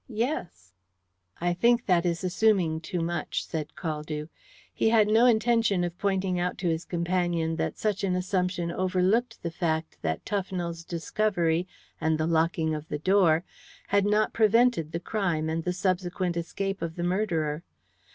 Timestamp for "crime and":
14.99-15.63